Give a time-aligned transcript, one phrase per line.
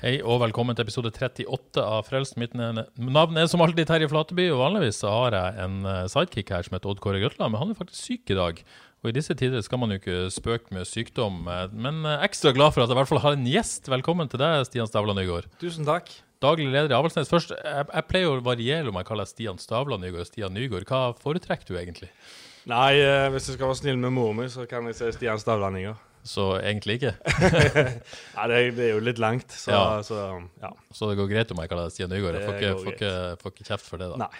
[0.00, 2.38] Hei og velkommen til episode 38 av Frelst.
[2.40, 6.52] Mitt navn er som alltid Terje Flateby, og vanligvis så har jeg en eh, sidekick
[6.54, 8.62] her som heter Odd Kåre Grøtland, men han er faktisk syk i dag.
[9.04, 12.54] Og i disse tider skal man jo ikke spøke med sykdom, eh, men eh, ekstra
[12.56, 13.92] glad for at jeg i hvert fall har en gjest.
[13.92, 15.52] Velkommen til deg, Stian Stavland Nygaard.
[15.60, 16.08] Tusen takk.
[16.40, 17.28] Daglig leder i Avaldsnes.
[17.28, 20.56] Først, jeg, jeg pleier å variere om jeg kaller deg Stian Stavland Nygaard og Stian
[20.56, 20.88] Nygaard.
[20.88, 22.08] Hva foretrekker du egentlig?
[22.72, 22.94] Nei,
[23.36, 26.00] hvis jeg skal være snill med mor mi, så kan jeg si Stian Stavlandinger.
[26.26, 27.14] Så egentlig ikke.
[28.36, 29.84] Nei, det, det er jo litt langt, så Ja.
[30.04, 30.16] Så,
[30.60, 30.72] ja.
[30.92, 32.36] Så det går greit om jeg kaller deg Stian Nygaard.
[32.36, 34.26] Jeg får ikke, får, ikke, kjeft for det, da.
[34.26, 34.32] Nei.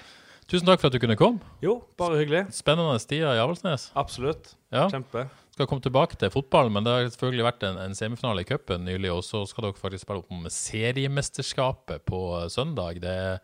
[0.50, 1.52] Tusen takk for at du kunne komme.
[1.62, 2.48] Jo, bare hyggelig.
[2.56, 3.92] Spennende stier i Avaldsnes.
[3.98, 4.56] Absolutt.
[4.74, 4.88] Ja.
[4.90, 5.28] Kjempe.
[5.54, 8.82] skal komme tilbake til fotballen, men det har selvfølgelig vært en, en semifinale i cupen
[8.88, 12.98] nylig, og så skal dere faktisk spille opp om seriemesterskapet på eh, søndag.
[13.04, 13.38] Det er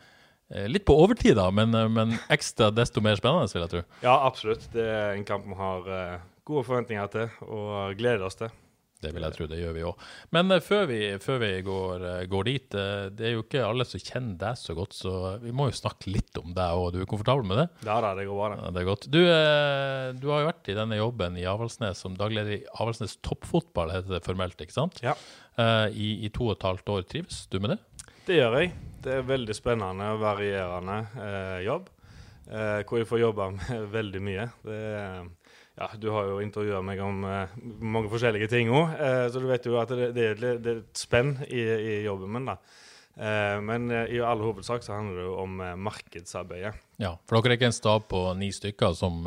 [0.50, 3.84] eh, litt på overtid, da, men, eh, men ekstra desto mer spennende, vil jeg tro.
[4.02, 4.66] Ja, absolutt.
[4.74, 5.92] Det er en kamp vi har
[6.46, 8.54] gode forventninger til og gleder oss til.
[8.96, 10.04] Det vil jeg tro, det gjør vi òg.
[10.32, 13.64] Men eh, før vi, før vi går, eh, går dit, eh, det er jo ikke
[13.66, 16.94] alle som kjenner deg så godt, så vi må jo snakke litt om deg òg.
[16.94, 17.66] Du er komfortabel med det?
[17.84, 18.56] Ja da, det går bra.
[18.56, 19.08] Ja, det er godt.
[19.12, 23.92] Du, du har jo vært i denne jobben i Avaldsnes som dagleder i Avaldsnes toppfotball,
[23.92, 25.02] heter det formelt, ikke sant?
[25.04, 25.12] Ja.
[25.92, 27.04] I, I to og et halvt år.
[27.08, 27.80] Trives du med det?
[28.26, 28.72] Det gjør jeg.
[29.04, 31.92] Det er veldig spennende og varierende eh, jobb.
[32.46, 34.46] Eh, hvor jeg får jobbe med veldig mye.
[34.66, 35.28] Det er,
[35.76, 39.48] ja, du har jo intervjua meg om uh, mange forskjellige ting òg, uh, så du
[39.50, 42.48] vet jo at det, det, er det er et spenn i, i jobben min.
[42.48, 42.58] da.
[43.16, 46.74] Eh, men eh, i all hovedsak så handler det jo om eh, markedsarbeidet.
[47.00, 49.18] Ja, for dere er ikke en stab på ni stykker som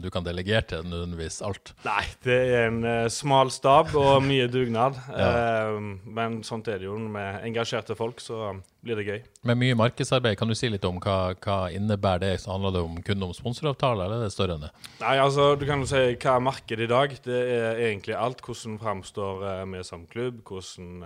[0.00, 1.74] du kan delegere til nødvendigvis alt.
[1.84, 4.96] Nei, det er en smal stab og mye dugnad.
[5.18, 5.74] Ja.
[6.08, 6.94] Men sånt er det jo.
[6.96, 8.54] Med engasjerte folk så
[8.84, 9.18] blir det gøy.
[9.50, 12.30] Med mye markedsarbeid, kan du si litt om hva, hva innebærer det?
[12.40, 14.70] Så handler det om kun om sponsoravtaler, eller er det større enn det?
[15.02, 17.18] Nei, altså, du kan jo si hva er markedet i dag?
[17.26, 18.40] Det er egentlig alt.
[18.46, 19.44] Hvordan framstår
[19.74, 20.40] vi som klubb?
[20.48, 21.04] Hvordan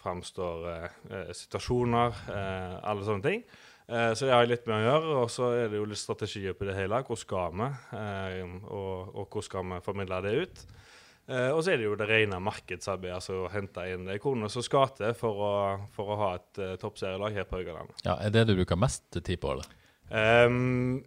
[0.00, 2.22] framstår eh, eh, situasjoner?
[2.34, 3.44] Eh, alle sånne ting.
[3.90, 5.16] Eh, så det har jeg litt med å gjøre.
[5.24, 7.02] Og så er det jo litt strategi oppi det hele.
[7.06, 7.70] Hvor skal vi?
[7.98, 10.62] Eh, og, og hvor skal vi formidle det ut?
[11.30, 14.50] Eh, og så er det jo det rene markedsarbeidet, altså å hente inn de kronene
[14.50, 15.52] som skal til for å,
[15.94, 18.02] for å ha et uh, toppserielag her på Haugalandet.
[18.02, 19.68] Ja, Er det du bruker mest tid på, eller?
[20.10, 21.04] Um,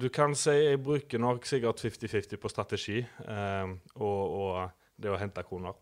[0.00, 4.54] du kan si jeg bruker nok sikkert 50-50 på strategi um, og, og
[4.96, 5.76] det å hente kroner.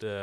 [0.00, 0.16] Det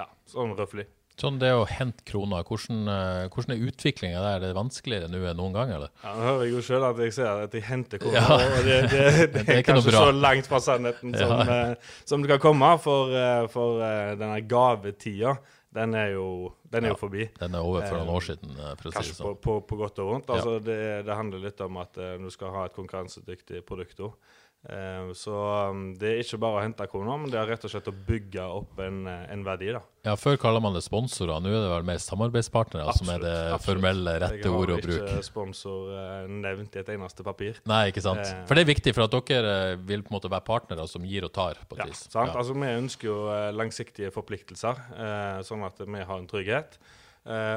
[0.00, 0.86] Ja, sånn røffelig.
[1.20, 4.36] Sånn det å hente kroner, hvordan, eh, hvordan er utviklinga der?
[4.38, 5.90] Er det vanskeligere nå enn noen gang, eller?
[6.00, 8.38] Ja, nå hører jeg jo sjøl at jeg ser at jeg henter kroner, Ja.
[8.40, 10.00] og det, det, det, Det er er kanskje bra.
[10.06, 11.74] så langt fra sannheten som, eh,
[12.08, 13.82] som det kan komme, for, eh, for
[14.16, 15.34] denne gavetida,
[15.76, 16.94] den er jo, den er Ja.
[16.96, 17.28] jo forbi.
[17.38, 19.36] Den er over for noen år siden, Kanskje på, sånn.
[19.44, 20.26] på, på godt og vondt.
[20.32, 20.34] Ja.
[20.40, 24.14] Altså, det, det handler litt om at du skal ha et konkurransedyktig produkt òg.
[24.68, 25.32] Eh, så
[25.70, 27.94] um, det er ikke bare å hente kroner, men det er rett og slett å
[27.94, 29.70] bygge opp en, eh, en verdi.
[29.72, 29.80] da.
[30.04, 33.32] Ja, Før kaller man det sponsorer, nå er det vel mer samarbeidspartnere som er det
[33.54, 33.64] absolutt.
[33.64, 37.62] formelle, rette ordet å Jeg har ikke sponsor eh, nevnt i et eneste papir.
[37.72, 38.20] Nei, ikke sant.
[38.20, 38.44] Eh.
[38.44, 41.24] For det er viktig, for at dere vil på en måte være partnere som gir
[41.24, 42.04] og tar, på et Ja, vis.
[42.12, 42.36] sant?
[42.36, 43.18] Altså, vi ønsker jo
[43.56, 44.76] langsiktige forpliktelser,
[45.48, 46.76] sånn at vi har en trygghet.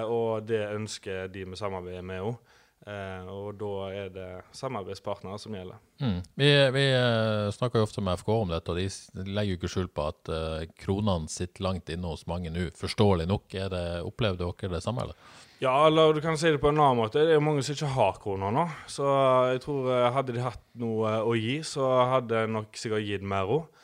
[0.08, 2.38] Og det ønsker de vi samarbeider med òg.
[2.84, 5.80] Eh, og da er det samarbeidspartnere som gjelder.
[6.04, 6.18] Mm.
[6.36, 9.72] Vi, vi eh, snakker jo ofte med FK om dette, og de legger jo ikke
[9.72, 12.68] skjul på at eh, kronene sitter langt inne hos mange nå.
[12.80, 13.48] Forståelig nok.
[13.56, 15.40] Er det, opplevde dere det samme, eller?
[15.64, 17.24] Ja, eller du kan si det på en annen måte.
[17.24, 18.68] Det er mange som ikke har kroner nå.
[18.92, 19.08] Så
[19.54, 21.88] jeg tror eh, hadde de hatt noe å gi, så
[22.18, 23.82] hadde de nok sikkert gitt mer òg.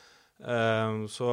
[1.12, 1.30] så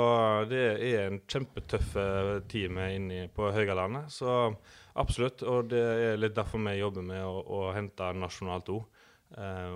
[0.49, 4.11] det er en kjempetøff eh, er inne på Høgalandet.
[4.11, 4.55] Så
[4.97, 5.44] absolutt.
[5.44, 8.83] Og det er litt derfor vi jobber med å, å hente nasjonalt òg.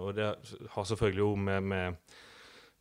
[0.02, 0.28] og det
[0.76, 1.98] har selvfølgelig òg med, med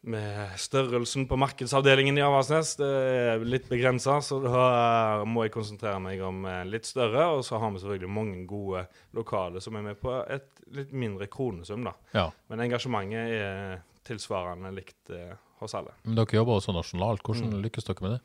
[0.02, 2.72] med størrelsen på markedsavdelingen i Avaldsnes.
[2.80, 4.62] Det er litt begrensa, så da
[5.20, 7.26] eh, må jeg konsentrere meg om eh, litt større.
[7.34, 11.28] Og så har vi selvfølgelig mange gode lokale som er med på et litt mindre
[11.28, 11.92] kronesum, da.
[12.16, 12.26] Ja.
[12.48, 15.92] Men engasjementet er tilsvarende likt eh, hos alle.
[16.06, 17.20] Men dere jobber også nasjonalt.
[17.26, 17.62] Hvordan Mm.
[17.68, 18.20] lykkes dere med det?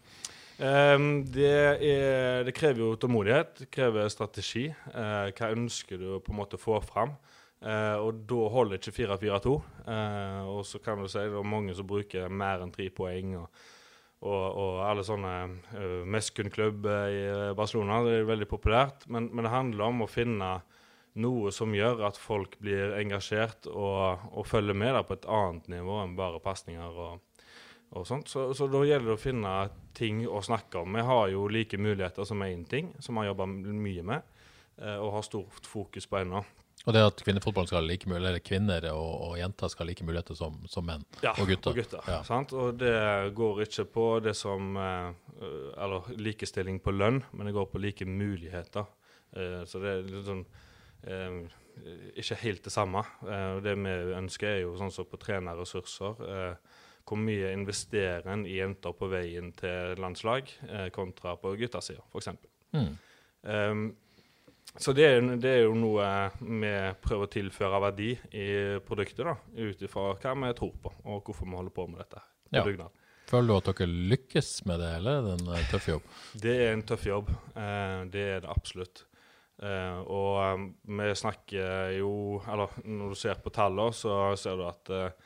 [0.63, 1.53] Ehm, det,
[1.83, 4.69] er, det krever jo tålmodighet, det krever strategi.
[4.71, 7.15] Eh, hva ønsker du på en måte å få fram?
[7.65, 9.55] Eh, og da holder ikke 4-4-2.
[9.83, 13.39] Eh, og så kan du si det er mange som bruker mer enn tre poeng.
[13.43, 13.65] og
[14.25, 15.31] og, og alle sånne
[15.75, 17.19] uh, Meskun-klubb i
[17.53, 17.99] Barcelona.
[18.07, 19.03] Det er veldig populært.
[19.11, 20.47] Men, men, det handler om å finne
[21.21, 25.99] noe som gjør at folk blir engasjert og, og følger med på et annet nivå
[26.01, 27.21] enn bare pasninger og.
[27.93, 29.51] Så, så, da gjelder det å finne
[29.95, 30.97] ting å snakke om.
[30.97, 34.25] Vi har jo like muligheter som én ting, som vi har jobba mye med
[34.81, 36.41] uh, og har stort fokus på ennå.
[36.85, 40.05] Og det at kvinnefotballen skal ha like muligheter, kvinner og, og, jenter skal ha like
[40.05, 41.71] muligheter som, som menn ja, og gutter.
[41.71, 42.19] Og, gutter ja.
[42.59, 42.97] og det
[43.37, 45.07] går ikke på det som eh,
[45.81, 48.85] Eller likestilling på lønn, men det går på like muligheter.
[49.33, 50.43] Eh, så det er litt sånn
[51.09, 51.39] eh,
[52.21, 53.01] Ikke helt det samme.
[53.65, 56.21] det vi ønsker, er jo sånn som på trenerressurser.
[57.05, 60.49] Hvor mye investerer en i jenter på veien til landslag,
[60.95, 62.31] kontra på guttasida, f.eks.
[62.73, 62.89] Mm.
[63.45, 63.83] Um,
[64.75, 66.05] så det er, det er, jo noe
[66.41, 66.73] vi
[67.05, 68.47] prøver å tilføre verdi i
[68.83, 72.23] produktet, da, ut ifra hva vi tror på, og hvorfor vi holder på med dette.
[72.55, 72.65] Ja.
[73.25, 76.09] Føler du at dere lykkes med det, eller er det en eh, tøff jobb?
[76.43, 77.31] Det er en tøff jobb.
[77.57, 79.05] Eh, det er det absolutt.
[79.63, 80.65] Eh, og um,
[80.99, 85.24] vi snakker jo Eller når du ser på tallene, så ser du at uh,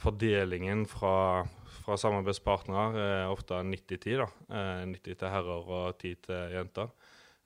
[0.00, 1.44] fordelingen fra,
[1.80, 4.22] fra samarbeidspartnere er ofte 90-10.
[4.22, 4.30] da.
[4.50, 6.90] Eh, 90 til herrer og 10 til jenter.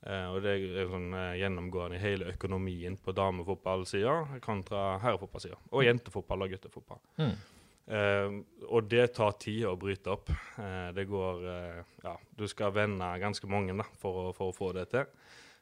[0.00, 5.58] Uh, og det er sånn uh, gjennomgående i hele økonomien på damefotballsida kontra herrefotballsida.
[5.76, 7.02] Og jentefotball og guttefotball.
[7.20, 7.35] Mm.
[7.91, 8.38] Uh,
[8.70, 10.32] og det tar tid å bryte opp.
[10.97, 11.44] det går
[12.05, 15.05] Ja, du skal vende ganske mange da, for for å, få det til.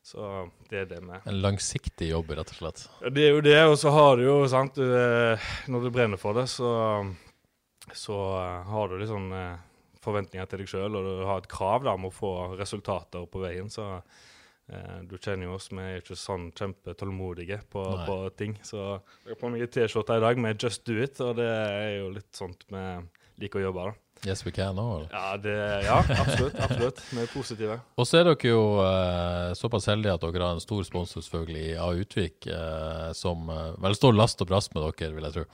[0.09, 1.21] Så det er det med.
[1.29, 2.85] En langsiktig jobb, rett og slett?
[3.03, 3.59] Ja, det er jo det.
[3.69, 4.87] Og så har du jo, sant du,
[5.69, 6.71] Når du brenner for det, så,
[7.93, 8.17] så
[8.71, 9.29] har du sånn
[10.05, 13.43] forventninger til deg sjøl, og du har et krav da, om å få resultater på
[13.43, 13.69] veien.
[13.73, 18.57] Så eh, du kjenner jo oss, vi er ikke sånn kjempetålmodige på, på ting.
[18.67, 21.95] Så jeg har på meg T-skjorte i dag med 'Just do it', og det er
[21.99, 22.85] jo litt sånt vi
[23.45, 23.91] liker å jobbe.
[23.91, 24.08] da.
[24.27, 25.11] Yes we can òg, eller?
[25.13, 25.57] Ja, det,
[25.87, 26.57] ja, absolutt.
[26.65, 27.03] absolutt.
[27.13, 27.79] Vi er positive.
[27.99, 31.67] Og så er dere jo eh, såpass heldige at dere har en stor sponsor selvfølgelig
[31.85, 35.47] av Utvik, eh, som eh, vel står last og brast med dere, vil jeg tro.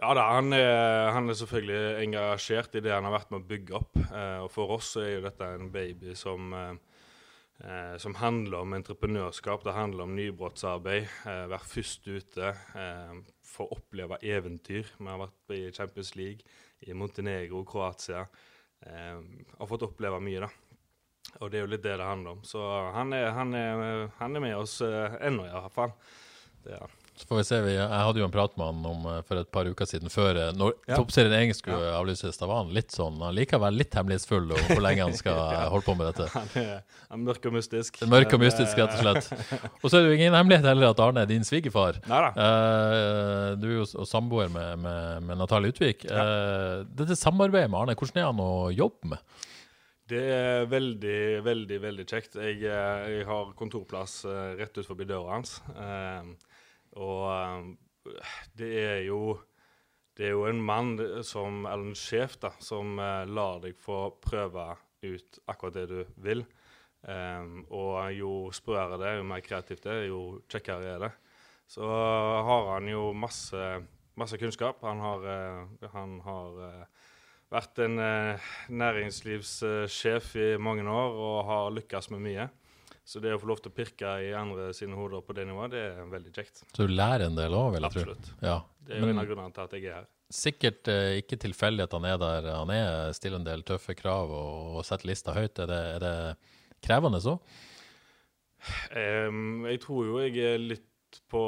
[0.00, 3.50] Ja da, han er, han er, selvfølgelig engasjert i det han har vært med å
[3.50, 3.98] bygge opp.
[4.06, 9.66] Eh, og for oss er jo dette en baby som, eh, som handler om entreprenørskap.
[9.66, 11.04] Det handler om nybrottsarbeid.
[11.28, 12.54] Eh, være først ute.
[12.80, 14.88] Eh, få oppleve eventyr.
[14.96, 16.48] Vi har vært i Champions League,
[16.80, 18.26] i Montenegro, Kroatia.
[18.80, 19.20] Eh,
[19.58, 20.50] har fått oppleve mye, da.
[21.40, 22.42] Og det er jo litt det det handler om.
[22.46, 22.62] Så
[22.96, 25.94] han er, han er, han er med oss eh, ennå, i hvert fall.
[26.64, 26.99] Det er han.
[27.20, 29.48] Så får vi se, Jeg hadde jo en prat med han om eh, for et
[29.52, 30.96] par uker siden, før eh, når ja.
[30.96, 31.98] toppserien egentlig skulle ja.
[31.98, 32.38] avlyses.
[32.40, 35.16] Da var han litt sånn, han liker å være litt hemmelighetsfull om hvor lenge han
[35.18, 35.66] skal ja.
[35.68, 36.30] holde på med dette.
[36.32, 36.72] Han er,
[37.10, 38.00] han er mørk og mystisk.
[38.08, 39.52] Mørk og mystisk, rett og slett.
[39.82, 42.00] Og så er det jo ingen hemmelighet heller at Arne er din svigerfar.
[42.08, 46.08] Uh, du er jo samboer med, med, med Natalie Utvik.
[46.08, 49.48] Uh, dette samarbeidet med Arne, hvordan er han å jobbe med?
[50.10, 52.40] Det er veldig, veldig veldig kjekt.
[52.40, 54.22] Jeg, jeg har kontorplass
[54.56, 55.60] rett ut forbi døra hans.
[55.76, 56.32] Uh,
[56.98, 58.18] og eh,
[58.58, 59.38] det er jo
[60.18, 64.10] det er jo en mann som, eller en sjef da, som uh, lar deg få
[64.20, 64.66] prøve
[65.00, 66.42] ut akkurat det du vil.
[67.00, 71.10] Um, og jo sprøere det er, jo mer kreativt det er, jo kjekkere er det.
[71.70, 73.70] Så uh, har han jo masse,
[74.20, 74.82] masse kunnskap.
[74.84, 76.60] Han har, uh, han har
[77.50, 77.96] vært en
[78.68, 82.50] næringslivssjef i mange år og har lykkes med mye.
[83.10, 85.72] Så det å få lov til å pirke i andre sine hoder på det nivået,
[85.72, 86.60] det er veldig kjekt.
[86.70, 88.02] Så du lærer en del òg, vil jeg tro?
[88.04, 88.28] Absolutt.
[88.38, 88.58] Ja.
[88.86, 90.04] Det er jo en av grunnene til at jeg er her.
[90.30, 92.44] Sikkert eh, ikke tilfeldig at han er der.
[92.54, 95.58] Han er stiller en del tøffe krav og, og setter lista høyt.
[95.64, 96.12] Er det, er det
[96.86, 97.34] krevende så?
[98.94, 101.42] Um, jeg tror jo jeg er litt på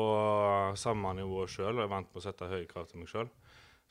[0.82, 3.30] samme nivå sjøl og er vant med å sette høye krav til meg sjøl.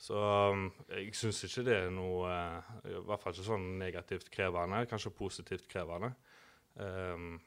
[0.02, 0.18] Så
[0.52, 4.82] um, jeg syns ikke det er noe uh, I hvert fall ikke sånn negativt krevende,
[4.90, 6.12] kanskje positivt krevende.
[6.76, 7.40] Um,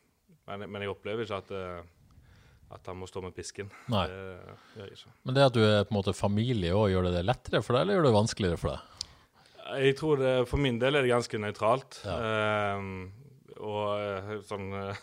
[0.45, 3.69] men, men, jeg opplever ikke at, uh, at han må stå med pisken.
[3.91, 4.05] Nei.
[4.09, 4.89] Det.
[5.25, 7.77] Men det at du er på en måte familie òg, gjør det det lettere for
[7.77, 8.91] deg, eller gjør det vanskeligere for deg?
[9.65, 12.01] Jeg tror det, For min del er det ganske nøytralt.
[12.05, 12.17] Ja.
[12.77, 13.23] Uh,
[13.55, 14.97] og eh, sånn uh,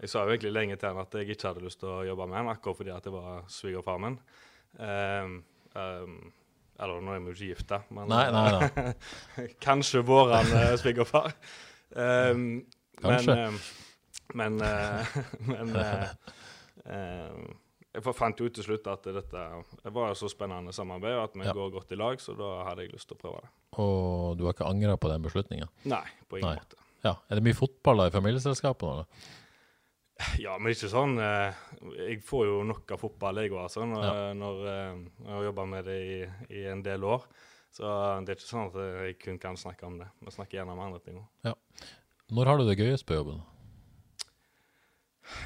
[0.00, 2.26] Jeg sa jo egentlig lenge til han at jeg ikke hadde lyst til å jobbe
[2.30, 4.14] med han, akkurat fordi at det var svigerfaren min.
[4.80, 5.34] Uh,
[5.76, 6.14] um,
[6.80, 8.94] eller nå er vi jo ikke gifta, men nei, nei, nei.
[9.66, 10.48] kanskje våren
[10.80, 11.34] svigerfar.
[11.92, 12.62] Um,
[13.02, 13.36] kanskje.
[13.36, 13.60] Men,
[14.34, 15.16] men, uh,
[15.50, 16.12] men uh,
[17.90, 19.46] jeg fant jo ut til slutt at dette
[19.90, 21.54] var så spennende samarbeid, at vi ja.
[21.56, 23.50] går godt i lag, så da hadde jeg lyst til å prøve det.
[23.82, 25.66] Og du har ikke angra på den beslutninga?
[25.90, 26.62] Nei, på ingen Nei.
[26.62, 26.78] måte.
[27.02, 27.16] Ja.
[27.28, 28.86] Er det mye fotball da i familieselskapet?
[28.86, 29.28] nå, eller?
[30.36, 31.60] Ja, men ikke sånn eh,
[31.96, 34.32] Jeg får jo nok av fotball, jeg òg, altså, når, Ja.
[34.36, 36.18] når eh, jeg har jobba med det i,
[36.60, 37.24] i en del år.
[37.72, 37.86] Så
[38.26, 40.08] det er ikke sånn at jeg kun kan snakke om det.
[40.26, 41.56] Vi snakker gjerne om andre ting òg.
[42.30, 43.40] Når har du det gøyest på jobben?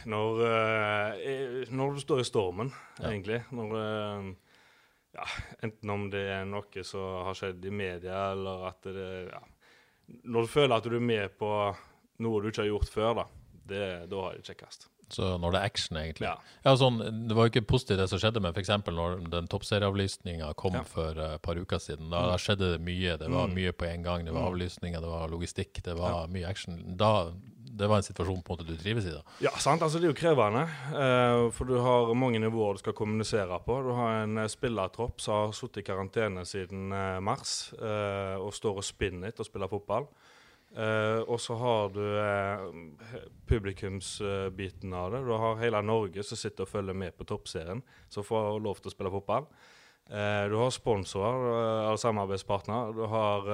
[0.07, 3.09] Når, eh, når du står i stormen, Ja.
[3.11, 3.43] egentlig.
[3.53, 4.35] Når eh,
[5.15, 5.25] ja,
[5.63, 9.41] Enten om det er noe som har skjedd i media, eller at det ja.
[10.25, 11.49] Når du føler at du er med på
[12.21, 13.25] noe du ikke har gjort før, da.
[13.67, 14.89] Det, da har jeg det kjekkest.
[15.15, 16.27] Så når det er action, egentlig.
[16.27, 16.35] Ja.
[16.65, 16.99] Ja, sånn,
[17.29, 18.69] Det var jo ikke positivt det som skjedde, men f.eks.
[18.89, 20.83] når den toppserieavlysninga kom Ja.
[20.83, 22.11] for et et par uker siden.
[22.11, 23.17] Da, da skjedde det mye.
[23.19, 23.55] Det var Mm.
[23.55, 24.25] mye på en gang.
[24.25, 26.27] Det var avlysninger, det var logistikk, det var Ja.
[26.27, 26.97] mye action.
[26.97, 27.33] Da,
[27.75, 29.23] det var en situasjon på en måte du trives i, da.
[29.43, 29.83] Ja, sant.
[29.83, 30.63] Altså, det er jo krevende.
[30.95, 33.81] eh, for du har mange nivåer du skal kommunisere på.
[33.83, 38.55] Du har en eh, spillertropp som har sittet i karantene siden eh, mars eh, og
[38.55, 40.07] står og spinner etter å spille fotball.
[40.75, 42.65] Eh, og så har du eh,
[43.51, 45.25] publikumsbiten av det.
[45.27, 48.91] Du har hele Norge som sitter og følger med på toppserien, som får lov til
[48.91, 49.47] å spille fotball.
[50.05, 51.45] Du har sponsorer,
[51.91, 52.93] eh, samarbeidspartnere.
[52.93, 53.47] Du har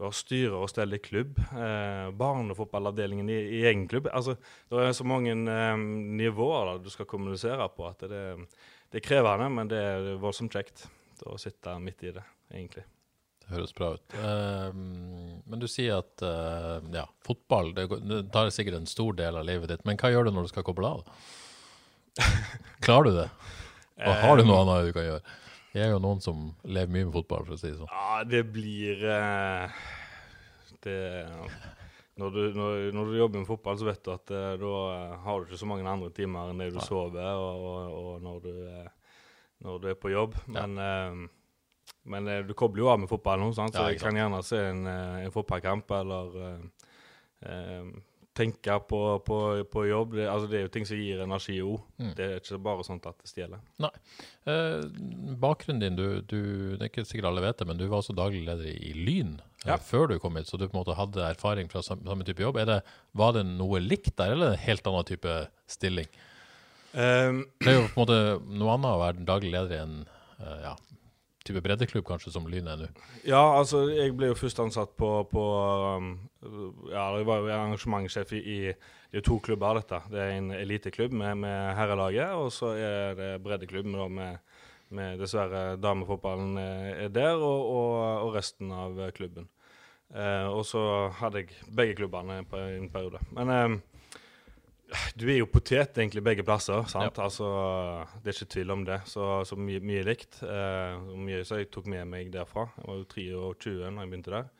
[0.00, 1.36] du har styre og stell i klubb.
[1.52, 4.06] Eh, barnefotballavdelingen i, i egen klubb.
[4.16, 4.38] Altså,
[4.72, 5.82] det er så mange eh,
[6.16, 8.22] nivåer da, du skal kommunisere på at det,
[8.88, 10.86] det er krevende, men det er voldsomt kjekt
[11.28, 12.86] å sitte midt i det, egentlig.
[13.44, 14.16] Det høres bra ut.
[14.16, 19.36] Eh, men du sier at eh, ja, fotball det, det tar sikkert en stor del
[19.36, 19.84] av livet ditt.
[19.84, 21.28] Men hva gjør du når du skal koble av?
[22.88, 23.28] Klarer du det?
[24.00, 25.38] Og har du noe annet du kan gjøre?
[25.70, 27.90] Jeg er jo noen som lever mye med fotball, for å si det sånn.
[27.94, 29.82] Ja, det blir eh,
[30.82, 30.96] Det
[32.20, 34.72] når du, når, når du jobber med fotball, så vet du at eh, da
[35.24, 38.40] har du ikke så mange andre timer enn det du sover, og, og, og når,
[38.44, 39.14] du, eh,
[39.64, 40.36] når du er på jobb.
[40.52, 41.22] Men, eh,
[42.12, 43.72] men eh, du kobler jo av med fotball nå, sant?
[43.72, 46.36] så Ja, jeg kan gjerne se en, eh, en fotballkamp eller
[48.36, 49.38] tenke på, på,
[49.72, 50.14] på jobb.
[50.16, 51.82] Det, altså, det er jo ting som gir energi òg.
[52.00, 52.10] Mm.
[52.16, 53.62] Det er ikke bare sånt at det stjeler.
[54.48, 54.84] Eh,
[55.42, 56.40] bakgrunnen din, du, du,
[56.76, 59.36] det er ikke sikkert alle vet det, men du var også daglig leder i Lyn
[59.66, 62.26] eh, før du kom hit, så du på en måte hadde erfaring fra samme, samme
[62.28, 62.60] type jobb.
[62.70, 62.80] Det,
[63.18, 66.10] var det noe likt der, eller en helt annen type stilling?
[66.90, 69.98] Um, Det er jo på en måte noe annet å være daglig leder i en
[70.42, 70.72] eh, ja,
[71.46, 72.88] type breddeklubb kanskje som Lyn er nå.
[73.28, 75.44] Ja, altså jeg ble jo først ansatt på, på
[75.96, 76.10] um,
[76.90, 78.58] Ja, jeg var jo arrangementssjef i, i
[79.10, 80.02] Det er to klubber, dette.
[80.12, 84.58] Det er en eliteklubb med, med herrelaget, og så er det breddeklubb med, med,
[84.94, 89.48] med dessverre damefotballen er er der, og, og, og resten av eh, klubben.
[90.14, 90.82] Eh, og så
[91.20, 93.22] hadde jeg begge klubbene på en periode.
[93.34, 93.76] Men eh,
[95.18, 96.84] du er jo potet egentlig begge plasser.
[96.90, 97.18] sant?
[97.22, 97.48] Altså,
[98.22, 99.00] Det er ikke tvil om det.
[99.10, 100.40] Så, så mye, mye likt.
[100.42, 102.68] Uh, mye så jeg tok med meg derfra.
[102.78, 103.06] Jeg var jo
[103.56, 104.50] 23 når jeg begynte der.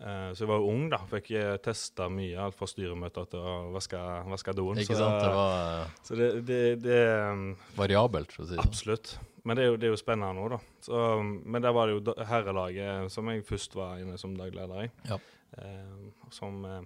[0.00, 1.00] Uh, så jeg var jo ung, da.
[1.10, 1.32] Fikk
[1.64, 2.36] testa mye.
[2.40, 4.80] Alt fra styremøter til å vaske, vaske doen.
[4.82, 5.24] Ikke så, sant?
[5.24, 8.72] Det var eh, så det, det, det um, variabelt, for å si det sånn.
[8.72, 9.18] Absolutt.
[9.44, 10.58] Men det er jo, det er jo spennende nå, da.
[10.84, 14.90] Så, men der var det jo herrelaget som jeg først var inne som dagleder i.
[15.08, 15.20] Ja.
[15.50, 16.82] Uh, som eh,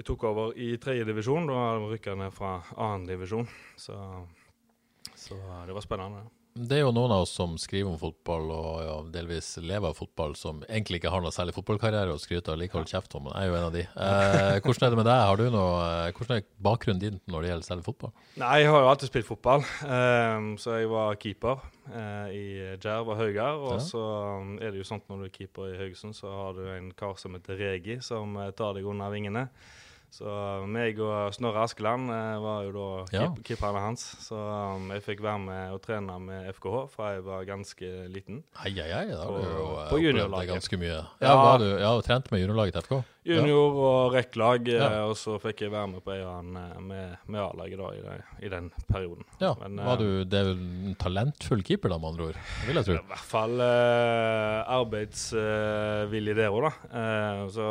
[0.00, 1.46] jeg tok over i tredje divisjon.
[1.50, 3.48] Da rykka jeg ned fra annen divisjon.
[3.76, 3.96] Så,
[5.14, 5.36] så
[5.68, 6.26] det var spennende.
[6.60, 9.94] Det er jo noen av oss som skriver om fotball og ja, delvis lever av
[9.94, 12.58] fotball, som egentlig ikke har noe særlig fotballkarriere å skryte av.
[12.58, 13.84] Like holdt kjeft om, men jeg er jo en av de.
[13.86, 15.20] Eh, hvordan er det med deg?
[15.30, 18.12] Har du noe, eh, hvordan er bakgrunnen din når det gjelder særlig fotball?
[18.42, 19.64] Nei, jeg har jo alltid spilt fotball.
[19.86, 22.44] Eh, så jeg var keeper eh, i
[22.82, 23.62] Djerv og Haugar.
[23.62, 23.82] Og Ja.
[23.86, 24.04] så
[24.42, 26.90] um, er det jo sånn når du er keeper i Haugesund, så har du en
[26.98, 29.46] kar som heter Regi, som eh, tar deg under vingene.
[30.10, 30.26] Så
[30.66, 33.28] meg og Snorre Askeland eh, var jo da Ja.
[33.46, 34.02] keeperne hans.
[34.26, 38.40] Så um, jeg fikk være med og trene med FKH fra jeg var ganske liten.
[38.58, 40.50] Ai, ai, ai, da har du jo eh, på opplevd juniorlaget.
[40.56, 40.98] ganske mye.
[41.22, 41.56] Ja, Ja.
[41.62, 43.00] du, ja, du trente med juniorlaget til FK?
[43.30, 45.04] Junior og rekklag, eh, Ja.
[45.06, 46.52] og så fikk jeg være med på Øyan
[46.88, 49.24] med, med A-laget da i, det, i den perioden.
[49.40, 52.34] Ja, Men, var eh, du det er en talentfull keeper, da, med andre ord?
[52.34, 52.94] Det vil jeg tro.
[52.98, 56.72] I hvert fall eh, arbeidsvillig der òg, da.
[56.90, 57.68] Eh, så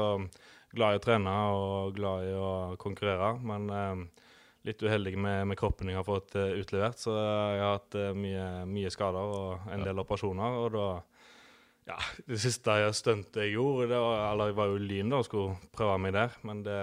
[0.76, 2.50] glad i å trene og glad i å
[2.82, 3.34] konkurrere.
[3.46, 4.26] Men eh,
[4.70, 7.00] litt uheldig med, med kroppen jeg har fått eh, utlevert.
[7.02, 10.60] Så jeg har hatt eh, mye, mye skader og en del operasjoner.
[10.64, 10.90] Og da
[11.90, 11.96] Ja,
[12.30, 15.72] det siste stuntet jeg gjorde, det var, eller jeg var jo Lyn da og skulle
[15.74, 16.82] prøve meg der, men det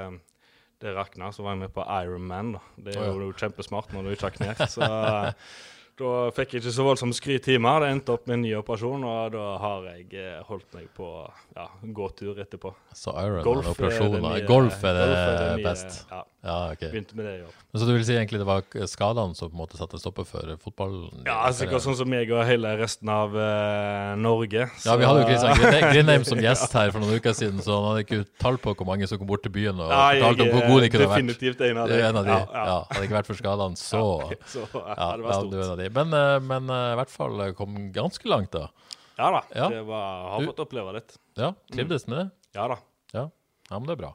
[0.82, 2.50] det rakna, så var jeg med på Ironman.
[2.52, 2.60] da.
[2.76, 3.12] Det er Å, ja.
[3.24, 4.64] jo kjempesmart når du ikke har knert.
[4.68, 4.84] Så
[5.96, 7.70] Da fikk jeg ikke så voldsomt skryt hjemme.
[7.80, 11.08] Det endte opp med en ny operasjon, og da har jeg eh, holdt meg på
[11.56, 11.64] ja,
[11.96, 12.74] gåtur etterpå.
[12.92, 14.44] Så Iron Golf er operasjoner.
[14.48, 16.02] Golf er det, golf er det nye- best.
[16.12, 16.92] Ja, Ja, okay.
[16.92, 17.54] begynte med det i år.
[17.72, 20.22] Men Så du vil si egentlig det var skadene som på en måte satte stopper
[20.28, 21.24] for fotballen?
[21.26, 24.68] Ja, sikkert sånn som meg og hele resten av uh, Norge.
[24.84, 27.80] Ja, vi hadde jo Kristian så- Grindheim som gjest her for noen uker siden, så
[27.80, 30.46] han hadde ikke tall på hvor mange som kom bort til byen og Ja, fortalte
[30.46, 31.16] om hvor er god de kunne vært.
[31.24, 32.36] definitivt en av er en av de.
[32.36, 32.78] Ja, Ja, ja.
[32.92, 34.04] Hadde det ikke vært for skadene, så
[34.54, 35.85] Så ja, ja, det var stort.
[35.94, 38.68] Men, eh, men eh, i hvert fall eh, kom ganske langt, da.
[39.16, 39.68] Ja da, Ja.
[39.72, 41.16] det var, har fått oppleve litt.
[41.40, 42.26] Ja, Trivdes med det?
[42.58, 42.76] Ja da.
[43.12, 43.22] Ja.
[43.70, 44.10] ja, men det er bra.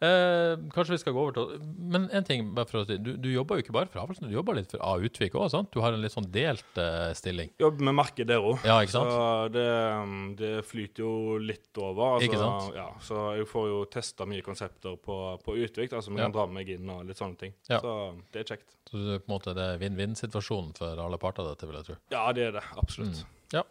[0.00, 1.58] Eh, kanskje vi skal gå over til
[1.92, 4.24] Men en ting, bare for å si Du, du jobber jo ikke bare for Havelse,
[4.24, 5.68] du jobber litt for A Utvik òg, sant?
[5.74, 7.50] Du har en litt sånn delt eh, stilling.
[7.60, 8.64] Jobber med marked der òg.
[8.64, 9.12] Ja, ikke sant?
[9.12, 9.66] Så det,
[10.00, 11.12] um, det flyter jo
[11.44, 12.14] litt over.
[12.16, 12.70] Altså, Ikke sant?
[12.78, 16.30] Ja, så jeg får jo testa mye konsepter på, på Utvik, altså man Ja.
[16.30, 17.52] kan dra meg inn og litt sånne ting.
[17.68, 17.82] Ja.
[17.84, 17.96] Så
[18.32, 18.72] det er kjekt.
[18.88, 21.90] Så det, er på en måte, det er vinn-vinn-situasjonen for alle parter, dette, vil jeg
[21.90, 21.98] tro.
[22.16, 22.64] Ja, det er det.
[22.80, 23.20] Absolutt.
[23.52, 23.66] Ja.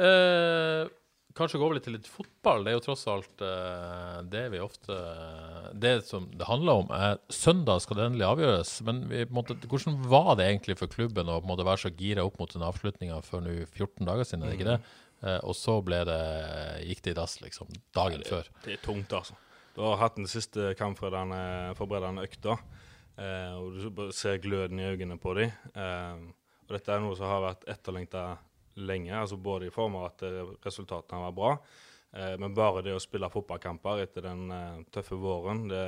[0.00, 0.88] Eh,
[1.38, 2.64] kanskje gå over litt til litt fotball.
[2.64, 4.96] Det er jo tross alt eh, det vi ofte
[5.78, 8.72] Det som det handler om, er søndag skal det endelig avgjøres.
[8.88, 12.40] Men vi, måte, hvordan var det egentlig for klubben å måte være så gira opp
[12.42, 14.80] mot den avslutninga for nå 14 dager siden, er det ikke det?
[15.22, 16.24] Eh, og så det,
[16.86, 18.50] gikk det i dass, liksom, dagen før.
[18.64, 19.38] Det er tungt, altså.
[19.74, 22.58] Du har hatt den siste kampforberedende forberedende økta,
[23.18, 25.54] eh, og du ser gløden i øynene på dem.
[25.74, 26.28] Eh,
[26.68, 28.24] og dette er noe som har vært etterlengta
[28.86, 31.52] lenge, altså både i form av at eh, resultatene var bra,
[32.14, 35.84] eh, men bare det å spille fotballkamper etter den eh, tøffe våren det,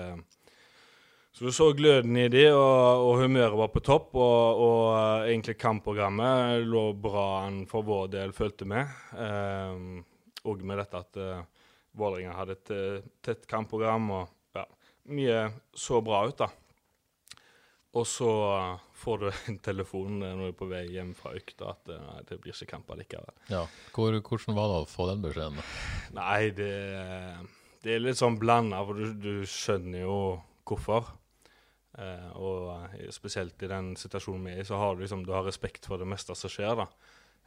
[1.33, 5.55] Så du så gløden i de, og, og humøret var på topp, og, og egentlig
[5.63, 8.83] kampprogrammet lå bra an for vår del, følte vi.
[10.43, 11.21] Og med dette at
[11.95, 12.73] Vålerenga hadde et
[13.23, 14.67] tett kampprogram, og ja,
[15.15, 15.39] mye
[15.71, 16.51] så bra ut, da.
[17.99, 18.31] Og så
[18.95, 22.21] får du en telefon når du er på vei hjem fra økta at eh, nei,
[22.29, 23.33] det blir ikke kamp likevel.
[23.51, 23.65] Ja.
[23.97, 25.59] Hvor, hvordan var det å få den beskjeden?
[26.15, 26.75] Nei, det,
[27.83, 30.21] det er litt sånn blanda, for du, du skjønner jo
[30.71, 31.11] hvorfor.
[31.99, 35.35] Eh, og eh, spesielt i den situasjonen vi er i, så har du liksom du
[35.35, 36.85] har respekt for det meste som skjer.
[36.85, 36.87] da.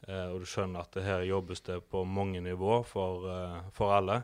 [0.09, 3.95] Eh, og du skjønner at det her jobbes det på mange nivå for, eh, for
[3.95, 4.23] alle.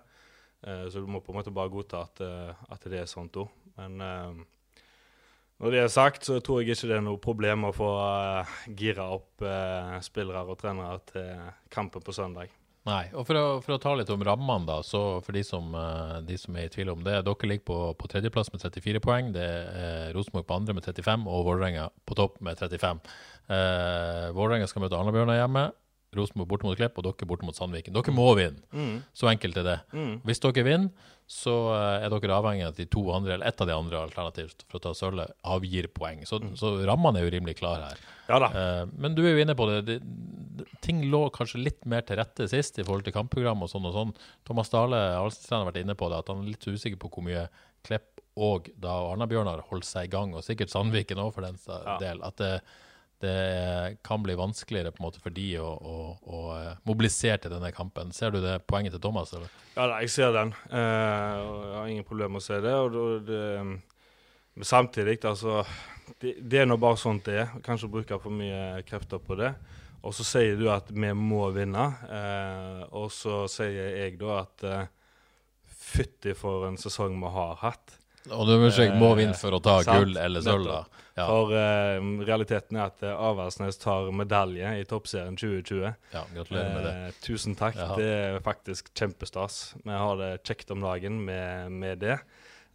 [0.68, 2.20] Eh, så du må på en måte bare godta at,
[2.68, 3.54] at det er sånt òg.
[3.80, 4.48] Men eh,
[5.60, 8.58] når det er sagt, så tror jeg ikke det er noe problem å få uh,
[8.80, 11.34] gira opp eh, spillere og trenere til
[11.74, 12.54] kampen på søndag.
[12.88, 15.68] Nei, og for å, for å ta litt om rammene, da, så for de som,
[15.76, 19.02] eh, de som er i tvil om det Dere ligger på, på tredjeplass med 34
[19.04, 19.34] poeng.
[19.36, 23.04] Det er Rosenborg på andre med 35, og Vålerenga på topp med 35.
[23.52, 25.68] Eh, Vålerenga skal møte Arna-Bjørnar hjemme.
[26.18, 27.94] Rosenborg borte mot Klepp, og dere borte mot Sandviken.
[27.94, 28.64] Dere må vinne.
[29.14, 29.78] Så enkelt er det.
[30.26, 33.62] Hvis dere vinner, så eh, er dere avhengig av at de to andre, eller ett
[33.62, 36.24] av de andre alternativt for å ta sølvet, avgir poeng.
[36.26, 38.00] Så, så rammene er jo rimelig klare her.
[38.32, 38.50] Ja da.
[38.50, 39.78] Eh, men du er jo inne på det.
[39.92, 40.00] det,
[40.82, 43.94] ting lå kanskje litt mer til rette sist i forhold til kampprogram og sånn og
[43.96, 44.16] sånn.
[44.50, 47.28] Thomas Dale Alstenstrand har vært inne på det, at han er litt usikker på hvor
[47.30, 47.46] mye
[47.86, 51.98] Klepp og da Arna-Bjørnar holdt seg i gang, og sikkert Sandviken òg for den Ja.
[52.02, 52.22] del.
[52.26, 52.52] At det,
[53.22, 57.52] det kan bli vanskeligere på en måte for de å, å, å eh, mobilisere til
[57.52, 58.14] denne kampen.
[58.16, 59.34] Ser du det poenget til Thomas?
[59.36, 59.52] eller?
[59.76, 60.54] Ja, jeg ser den.
[60.72, 62.74] Eh, jeg har ingen problemer med å se det.
[62.80, 63.80] Og, det-
[64.60, 65.62] men samtidig, altså
[66.20, 67.52] det, det er nå bare sånt det er.
[67.64, 69.54] Kanskje bruke for mye krefter på det.
[70.04, 71.90] Og så sier du at vi må vinne.
[72.08, 74.66] Eh, og så sier jeg da at
[75.80, 77.99] fytti for en sesong vi har hatt.
[78.36, 81.06] Og du vil ikke må vinne for å ta Eh, Sant, gull eller sølv, da.
[81.20, 85.90] Ja, For uh, realiteten er at Aversnes tar medalje i Toppserien 2020.
[86.14, 86.94] ja, gratulerer med det.
[86.96, 87.76] Uh, tusen takk.
[87.76, 87.98] Jaha.
[88.00, 89.58] Det er faktisk kjempestas.
[89.84, 92.20] Vi har det kjekt om dagen med, med det.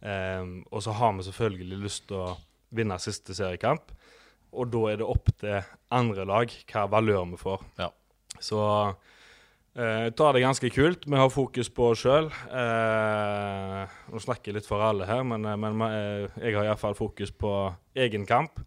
[0.05, 2.35] Um, og så har vi selvfølgelig lyst til å
[2.75, 3.95] vinne siste seriekamp.
[4.55, 5.65] Og da er det opp til
[5.95, 7.65] andre lag hva valør vi får.
[7.81, 7.89] Ja.
[8.43, 8.61] Så
[9.75, 11.05] eh, tar det ganske kult.
[11.07, 12.31] Vi har fokus på oss sjøl.
[12.31, 15.85] Eh, nå snakker jeg litt for alle her, men, eh, men
[16.39, 17.53] jeg har iallfall fokus på
[17.95, 18.63] egen kamp.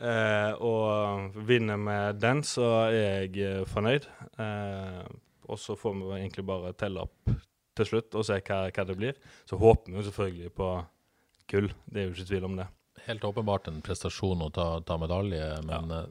[0.00, 4.06] Eh, og vinner vi den, så er jeg fornøyd.
[4.40, 5.02] Eh,
[5.50, 7.32] og så får vi egentlig bare telle opp
[7.76, 9.20] til slutt og se hva, hva det blir.
[9.48, 10.70] Så håper vi jo selvfølgelig på
[11.52, 11.70] gull.
[11.84, 12.68] Det er jo ikke tvil om det.
[13.06, 16.02] Helt åpenbart en prestasjon å ta, ta medalje, men ja.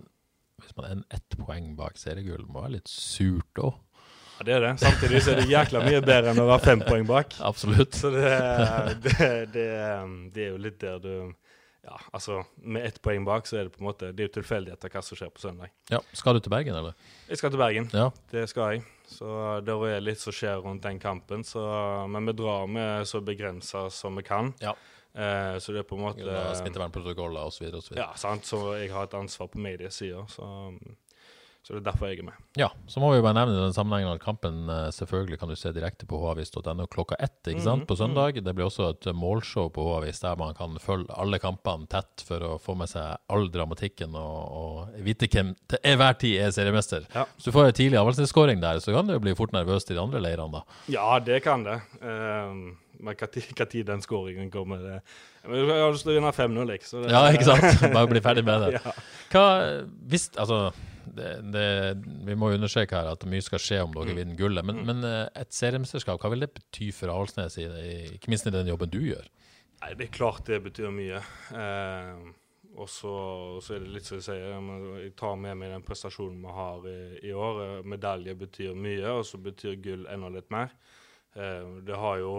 [0.62, 3.78] hvis man er ett poeng bak seriegull, må være litt surt òg.
[4.40, 4.72] Ja, det er det.
[4.80, 7.34] Samtidig så er det jækla mye bedre enn å være fem poeng bak.
[7.44, 7.98] Absolutt.
[8.00, 8.30] Så det,
[9.04, 9.66] det, det,
[10.32, 11.14] det er jo litt der du
[11.84, 14.34] Ja, altså, med ett poeng bak, så er det på en måte Det er jo
[14.38, 15.72] tilfeldigheter hva som skjer på søndag.
[15.92, 16.96] Ja, Skal du til Bergen, eller?
[17.28, 17.90] Jeg skal til Bergen.
[17.96, 18.10] Ja.
[18.32, 18.86] Det skal jeg.
[19.10, 19.28] Så
[19.66, 21.44] det er litt som skjer rundt den kampen.
[21.48, 21.64] Så,
[22.12, 24.54] men vi drar med så begrensa som vi kan.
[24.64, 24.76] Ja.
[25.20, 27.72] Eh, så det er på en måte Smittevernprotokoller osv.
[27.98, 28.46] Ja, sant.
[28.46, 30.24] Så jeg har et ansvar på mediesida.
[30.30, 30.46] Så
[31.66, 32.38] Så det er derfor jeg er med.
[32.58, 35.58] Ja, så må vi jo bare nevne den sammenhengen at kampen eh, selvfølgelig kan du
[35.60, 38.40] se direkte på havis.no klokka ett ikke sant, på søndag.
[38.42, 42.46] Det blir også et målshow på Havis der man kan følge alle kampene tett for
[42.48, 47.06] å få med seg all dramatikken og, og vite hvem til enhver tid er seriemester.
[47.14, 47.28] Ja.
[47.36, 49.94] Hvis du får en tidlig avvalgsskåring der, så kan du jo bli fort nervøs i
[49.94, 50.82] de andre leirene, da.
[50.90, 51.82] Ja, det kan det.
[52.02, 54.98] Um, men tid den skåringen kommer det
[55.46, 57.84] Jeg har lyst til å vinne 5-0, ikke Ja, ikke sant?
[57.94, 58.82] Bare bli ferdig med det.
[59.32, 59.46] Hva,
[60.12, 60.72] hvis, altså,
[61.16, 61.64] det, det,
[62.28, 63.98] vi må understreke her at mye skal skje om Mm.
[64.00, 64.66] dere vinner gullet.
[64.66, 68.68] Men, men eh, et seriemesterskap, hva vil det bety for Avaldsnes, ikke minst i den
[68.72, 69.26] jobben du gjør?
[69.82, 71.22] Nei, det er klart det betyr mye.
[71.56, 72.30] Eh,
[72.80, 73.12] og så,
[73.74, 74.54] er det litt som jeg sier,
[75.02, 77.82] jeg tar med meg den prestasjonen vi har i, i år.
[77.88, 80.72] Medalje betyr mye, og så betyr gull enda litt mer.
[81.36, 82.34] Eh, det har jo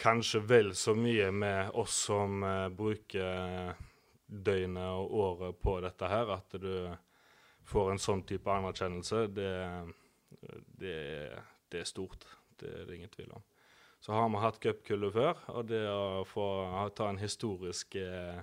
[0.00, 3.76] kanskje vel så mye med oss som eh, bruker
[4.26, 6.72] døgnet og året på dette her, at du
[7.66, 9.26] får en sånn type anerkjennelse.
[9.34, 9.52] Det,
[10.80, 10.96] det,
[11.72, 12.26] det er stort.
[12.60, 13.44] Det er det ingen tvil om.
[14.00, 16.44] Så har vi hatt cupkullet før, og det å få
[16.94, 18.38] ta en historisk, eh,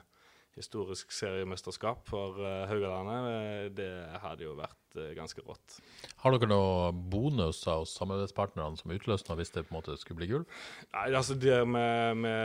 [0.58, 3.92] historisk seriemesterskap for eh, Haugalandet, eh, det
[4.26, 5.78] hadde jo vært eh, ganske rått.
[6.26, 10.32] Har dere noen bonuser hos samarbeidspartnerne som utløsende hvis det på en måte skulle bli
[10.34, 10.44] gull?
[10.90, 11.86] Nei, altså det vi,
[12.26, 12.36] vi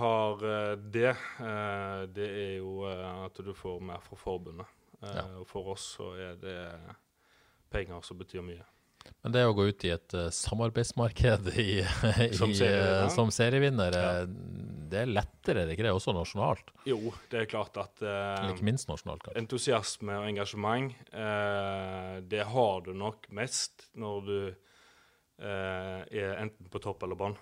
[0.00, 0.48] har
[0.96, 1.12] det,
[2.16, 4.72] det er jo at du får mer fra forbundet.
[5.04, 5.24] Eh, Ja.
[5.40, 6.58] Og for oss så er det
[7.74, 8.64] penger som betyr mye.
[9.22, 11.82] Men det å gå ut i et uh, samarbeidsmarked i,
[12.24, 13.08] i, Som eh, serievinner?
[13.12, 14.12] som serievinner, Ja.
[14.22, 14.28] eh,
[14.94, 16.70] det er lettere, er ikke det, også nasjonalt?
[16.88, 19.40] Jo, det er klart at uh, ikke minst nasjonalt, kanskje.
[19.42, 24.36] entusiasme og engasjement, uh, det har du nok mest når du
[25.42, 27.36] eh, er enten på topp eller bånn.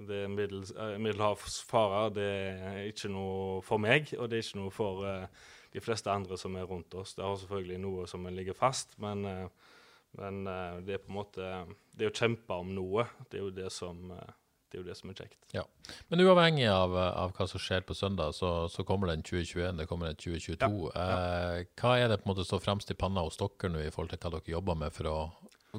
[0.00, 2.10] Det er middels, eh, middelhavsfarer.
[2.16, 5.26] Det er ikke noe for meg, og det er ikke noe for eh,
[5.72, 7.14] de fleste andre som er rundt oss.
[7.14, 9.72] Det har selvfølgelig noe som ligger fast, men, eh,
[10.18, 11.48] men eh, det er på en måte
[11.94, 14.32] Det å kjempe om noe, det er jo det som, eh,
[14.72, 15.38] det er, det som er kjekt.
[15.54, 15.64] Ja.
[16.08, 19.82] Men uavhengig av, av hva som skjer på søndag, så, så kommer det en 2021,
[19.82, 20.92] det kommer en 2022.
[20.94, 23.90] Eh, hva er det på en måte står fremst i panna hos dere nå i
[23.92, 25.18] forhold til hva dere jobber med for å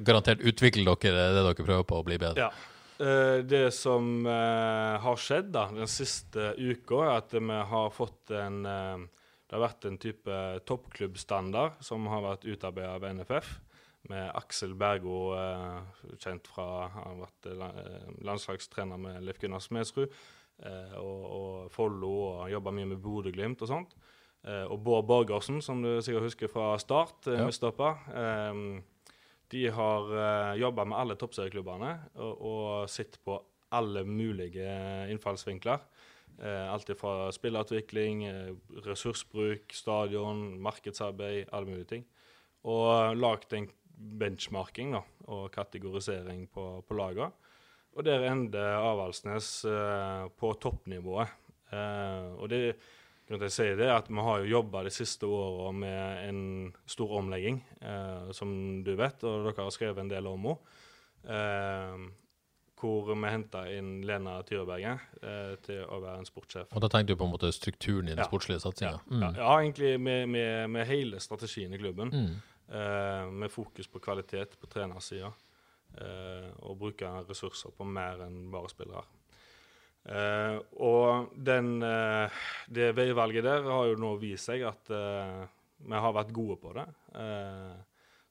[0.00, 2.48] garantert utvikle dere det dere prøver på å bli bedre?
[2.48, 2.78] Ja.
[3.02, 8.60] Det som har skjedd da, den siste uka, er at vi har fått en
[9.52, 13.50] Det har vært en type toppklubbstandard som har vært utarbeidet av NFF.
[14.08, 19.60] Med Aksel Bergo, eh, kjent fra Han har vært eh, eh, landslagstrener med Leif Gunnar
[19.60, 20.08] Smedsrud.
[20.64, 23.92] Eh, og, og Follo og jobba mye med Bodø-Glimt og sånt.
[24.48, 27.44] Eh, og Bård Borgersen, som du sikkert husker fra Start, Ja.
[27.44, 28.00] midtstopper.
[29.52, 33.36] De har jobba med alle toppserieklubbene og, og sett på
[33.76, 34.64] alle mulige
[35.12, 35.84] innfallsvinkler.
[36.40, 38.54] Eh, alt fra spillerutvikling, eh,
[38.86, 42.04] ressursbruk, stadion, markedsarbeid, alle mulige ting.
[42.64, 43.68] Og lagd en
[44.18, 47.30] benchmarking da, og kategorisering på, på lagene.
[47.92, 51.28] Og der ender Avaldsnes eh, på toppnivået.
[51.72, 52.62] Eh, og det
[53.28, 56.24] grunnen til jeg sier det, er at vi har jo jobba de siste åra med
[56.28, 56.40] en
[56.90, 60.58] stor omlegging, eh, som du vet, og dere har skrevet en del om henne.
[62.82, 66.72] Hvor vi henta inn Lena Tyreberget eh, til å være en sportssjef.
[66.74, 68.26] Og da tenkte du på en måte strukturen i den Ja.
[68.26, 68.98] sportslige satsinga?
[69.06, 72.10] Ja, ja, ja, egentlig med, med, med hele strategien i klubben.
[72.10, 72.34] Mm.
[72.72, 75.30] Eh, med fokus på kvalitet på trenersida.
[75.98, 79.04] Eh, og bruke ressurser på mer enn bare spillere.
[80.08, 82.30] Eh, og den, eh,
[82.72, 85.44] det veivalget der har jo nå vist seg at eh,
[85.86, 86.86] vi har vært gode på det.
[87.14, 87.76] Eh,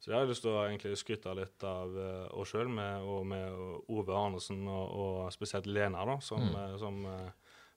[0.02, 2.72] så jeg har lyst til å egentlig skryte litt av uh, oss sjøl,
[3.06, 6.56] og med Ove Arnesen og, og spesielt Lena, da, som, Mm.
[6.58, 7.30] eh, som eh,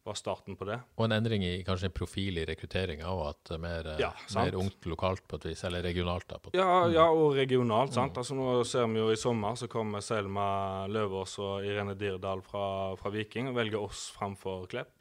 [0.05, 0.79] var starten på det.
[1.01, 4.11] Og en endring i kanskje en profil i rekrutteringa, òg, at er mer, eh, Ja,
[4.37, 6.27] mer ungt lokalt på et vis, eller regionalt.
[6.29, 6.39] da.
[6.53, 7.93] Ja, ja, og regionalt.
[7.93, 8.17] sant?
[8.21, 12.95] Altså Nå ser vi jo i sommer så kommer Selma Løvaas og Irene Dirdal fra,
[13.01, 14.93] fra Viking og velger oss framfor Klepp.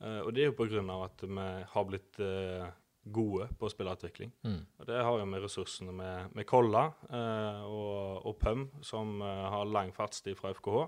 [0.00, 2.66] Eh, og det er jo på grunn av at vi har blitt eh,
[3.04, 4.30] gode på spillerutvikling.
[4.46, 4.60] Mm.
[4.80, 9.42] Og det har jo med ressursene med, med Kolla eh, og, og Pøm, som eh,
[9.56, 10.86] har lang fartstid fra FKH,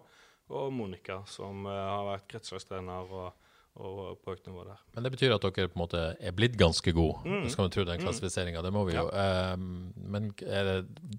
[0.57, 3.33] og Monica, som eh, har vært kretslagstrener og,
[3.77, 4.79] og på høyt nivå der.
[4.95, 7.49] Men det betyr at dere på en måte er blitt ganske gode, Mm.
[7.53, 8.63] skal vi tro den klassifiseringa.
[8.65, 9.05] Det må vi jo.
[9.13, 10.79] Eh, men er det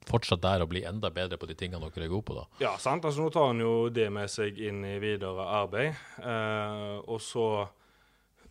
[0.09, 2.47] fortsatt der å bli enda bedre på de tingene dere er gode på, da?
[2.63, 3.05] Ja, sant.
[3.05, 5.93] Altså, nå tar han jo det med seg inn i videre arbeid.
[6.23, 7.67] Eh, og så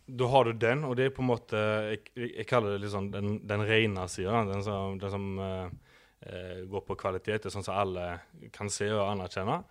[0.07, 1.59] Da har du den, og det er på en måte
[1.91, 4.45] Jeg, jeg, kaller det liksom den, den rene sida.
[4.47, 7.49] Den som, den som eh, går på kvalitet.
[7.51, 8.07] Sånn som alle
[8.55, 9.61] kan se og anerkjenne.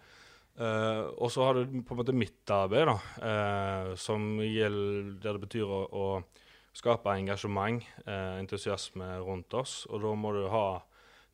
[0.57, 5.37] Uh, og så har du på en måte mitt arbeid, da, uh, som gjelder der
[5.37, 9.83] det betyr å, å skape engasjement, uh, entusiasme rundt oss.
[9.91, 10.69] Og da må du ha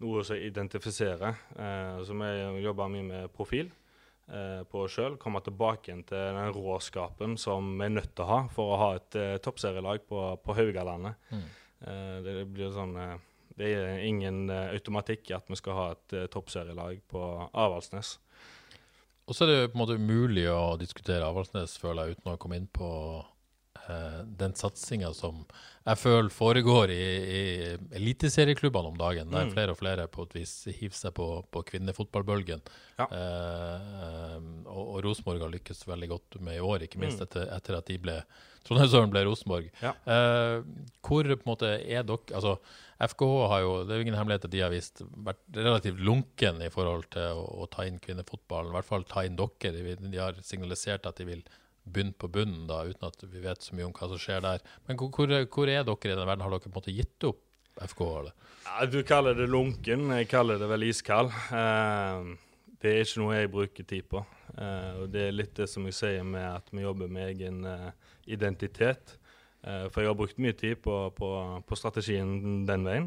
[0.02, 1.36] noe som identifiserer.
[2.02, 2.30] Så vi
[2.64, 3.68] jobber mye med profil
[4.70, 5.18] på oss sjøl.
[5.20, 8.78] Komme tilbake igjen til den råskapen som vi er nødt til å ha for å
[8.80, 11.18] ha et uh, toppserielag på, på Haugalandet.
[11.28, 11.44] Mm.
[11.82, 13.18] Uh, det blir sånn uh,
[13.58, 17.20] Det er ingen eh, automatikk i at vi skal ha et eh, toppserielag på
[17.52, 18.14] Avaldsnes.
[19.28, 22.38] Og så er det på en måte umulig å diskutere Avaldsnes, føler jeg, uten å
[22.40, 22.88] komme inn på
[23.88, 25.44] eh, den satsinga som
[25.82, 27.04] jeg føler foregår i,
[27.36, 27.40] i
[27.98, 29.52] eliteserieklubbene om dagen, der Mm.
[29.56, 32.60] flere og flere på et vis hiver seg på, på kvinnefotballbølgen.
[33.00, 33.06] Ja.
[33.10, 34.38] Eh,
[34.70, 37.26] og og Rosenborg har lykkes veldig godt med i år, ikke minst Mm.
[37.26, 38.22] etter, etter at de ble
[38.62, 39.70] Trondheimsøren ble Rosenborg.
[39.82, 39.90] Ja.
[40.06, 40.62] Eh,
[41.02, 42.58] hvor på en måte er dere Altså,
[43.00, 46.62] FKH har jo Det er jo ingen hemmelighet at de har vist vært relativt lunken
[46.62, 48.70] i forhold til å, å ta inn kvinnefotballen.
[48.70, 49.72] I hvert fall ta inn dere.
[49.74, 51.42] De, de har signalisert at de vil
[51.84, 54.62] begynne på bunnen, da, uten at vi vet så mye om hva som skjer der.
[54.86, 56.44] Men hvor, hvor, er- er dere i den verden?
[56.44, 57.40] Har dere på en måte gitt opp
[57.88, 58.02] FK?
[58.20, 58.34] eller?
[58.66, 61.32] Ja, du kaller det lunken, jeg kaller det vel iskald.
[61.50, 62.36] Uh,
[62.82, 64.22] det er ikke noe jeg bruker tid på.
[64.52, 67.64] Uh, og det er litt det som jeg sier med at vi jobber med egen
[67.66, 67.90] uh,
[68.26, 69.18] identitet.
[69.62, 71.26] For jeg har brukt mye tid på, på,
[71.62, 73.04] på strategien den veien.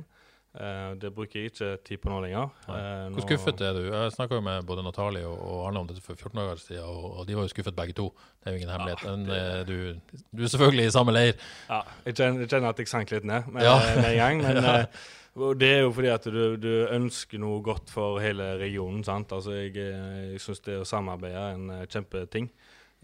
[0.56, 2.52] Eh, det bruker jeg ikke tid på nå lenger.
[2.72, 3.82] Eh, Hvor skuffet er du?
[3.90, 7.36] Jeg snakka med både Natalie og, Arne om dette for 14 dager siden, og, de
[7.36, 8.06] var jo skuffet begge to.
[8.40, 9.04] Det er jo ingen hemmelighet.
[9.10, 11.36] Men eh, du, du er selvfølgelig i samme leir.
[11.68, 13.76] Ja, jeg kjenner, jeg kjenner at jeg sank litt ned med, Ja.
[14.00, 14.42] med en gang.
[14.46, 15.52] Men ja.
[15.60, 19.04] det er jo fordi at du, du ønsker noe godt for hele regionen.
[19.04, 19.36] sant?
[19.36, 22.48] Altså, Jeg, jeg syns det å samarbeide er en kjempeting.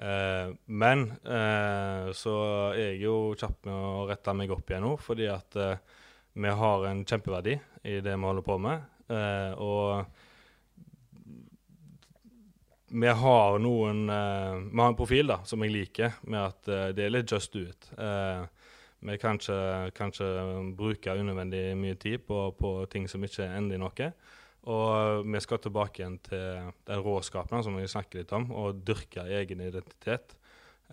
[0.01, 2.35] Eh, men eh, så
[2.73, 5.99] er jeg jo kjapp med å rette meg opp igjen nå, fordi at eh,
[6.33, 8.83] vi har en kjempeverdi i det vi holder på med.
[9.11, 10.05] Eh, og
[12.91, 16.89] vi har noen eh, Vi har en profil da, som jeg liker, med at eh,
[16.95, 17.91] det er litt just do it.
[17.97, 18.43] Eh,
[19.01, 20.27] vi kan ikke,
[20.77, 24.11] bruke unødvendig mye tid på, på ting som ikke ender i noe.
[24.69, 29.25] Og vi skal tilbake igjen til den råskapen som vi snakker litt om, og dyrke
[29.39, 30.35] egen identitet.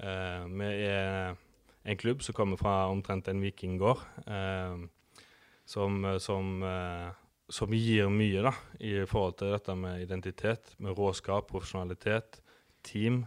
[0.00, 1.36] Eh, vi er
[1.84, 4.78] en klubb som kommer fra omtrent en vikinggård, eh,
[5.68, 7.08] som, som, eh,
[7.52, 12.40] som gir mye da, i forhold til dette med identitet, med råskap, profesjonalitet,
[12.86, 13.24] team.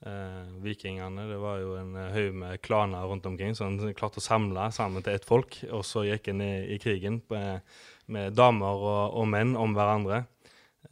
[0.00, 4.24] Eh, vikingene det var jo en eh, haug med klaner rundt omkring som klarte å
[4.24, 5.62] samle sammen til ett folk.
[5.72, 7.64] Og så gikk en i, i krigen med,
[8.12, 10.24] med damer og, og menn om hverandre.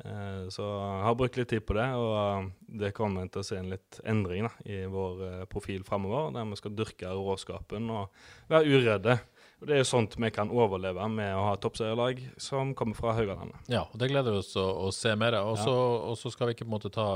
[0.04, 2.50] Eh, så jeg har brukt litt tid på det, og eh,
[2.84, 6.30] det kommer til å se en litt endring da, i vår eh, profil framover.
[6.36, 8.12] Der vi skal dyrke råskapen og
[8.52, 9.18] være uredde.
[9.58, 13.10] Og Det er jo sånt vi kan overleve med å ha toppserielag som kommer fra
[13.16, 13.58] Haugalandet.
[13.66, 15.48] Ja, og det gleder vi oss å, å se mer av.
[15.50, 17.06] Og så og så skal vi ikke på en måte ta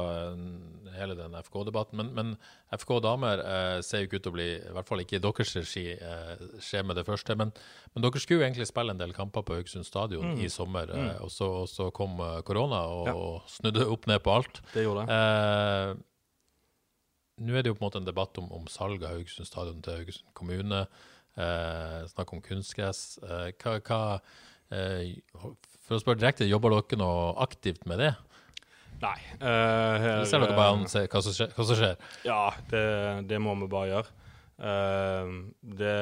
[0.96, 2.32] hele den FK-debatten, men, men
[2.74, 5.22] FK damer eh, ser jo ikke ut til å bli, i hvert fall ikke i
[5.22, 7.36] deres regi, eh, skje med det første.
[7.38, 7.54] Men,
[7.94, 11.22] men dere skulle jo egentlig spille en del kamper på Haugesund stadion i sommer, eh,
[11.22, 13.14] og, så, og så kom eh, korona og, Ja.
[13.14, 14.60] og snudde opp ned på alt.
[14.74, 15.20] Det gjorde det.
[15.22, 16.00] Eh,
[17.42, 19.78] Nå er det jo på en måte en debatt om, om salg av Haugesund stadion
[19.82, 20.82] til Haugesund kommune.
[21.36, 23.18] Eh, snakk om kunstgress.
[23.24, 24.00] Eh, hva, hva
[24.72, 25.14] eh,
[25.86, 28.12] For å spørre direkte, jobber dere noe aktivt med det?
[29.02, 29.16] Nei.
[29.40, 31.54] eh, Eller ser dere bare an se hva som skjer?
[31.56, 31.96] Hva som skjer?
[32.28, 32.82] Ja, det,
[33.30, 34.12] det må vi bare gjøre.
[34.62, 35.32] Eh,
[35.80, 35.96] det,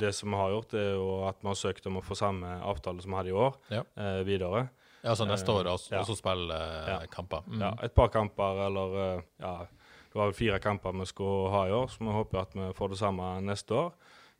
[0.00, 2.54] det som vi har gjort, er jo at vi har søkt om å få samme
[2.64, 3.82] avtale som vi hadde i år, Ja.
[4.00, 4.68] eh, videre.
[5.02, 6.00] Ja, altså neste år også, ja.
[6.02, 6.54] også spille
[6.88, 7.00] Ja.
[7.12, 7.44] kamper?
[7.46, 7.60] Mm.
[7.62, 8.96] Ja, et par kamper, eller
[9.38, 9.52] ja,
[10.08, 12.72] det var vel fire kamper vi skulle ha i år, så vi håper at vi
[12.74, 13.92] får det samme neste år.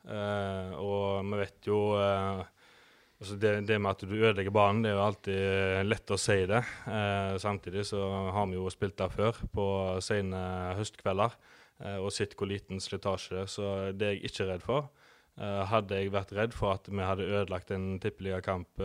[0.09, 2.41] Eh, og vi vet jo eh,
[3.19, 6.21] altså det, det med at du ødelegger banen, det er jo alltid eh, lett å
[6.21, 6.63] si det.
[6.89, 8.01] Eh, samtidig så
[8.35, 9.67] har vi jo spilt der før, på
[10.05, 10.41] sene
[10.79, 11.37] høstkvelder,
[11.83, 13.53] eh, og sett hvor liten slitasje det er.
[13.53, 14.89] Så det er jeg ikke redd for.
[15.39, 18.81] Eh, hadde jeg vært redd for at vi hadde ødelagt en tippeligakamp